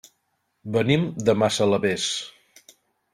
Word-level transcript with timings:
Venim 0.77 1.03
de 1.27 1.35
Massalavés. 1.41 2.07